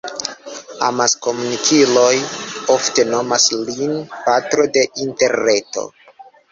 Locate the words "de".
4.77-4.89